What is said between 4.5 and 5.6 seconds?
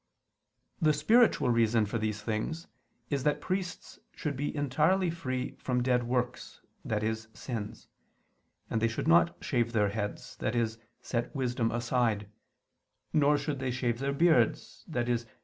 entirely free